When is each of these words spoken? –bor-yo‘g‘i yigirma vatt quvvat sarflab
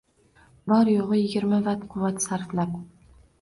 –bor-yo‘g‘i 0.71 1.19
yigirma 1.19 1.59
vatt 1.67 1.85
quvvat 1.93 2.27
sarflab 2.27 2.75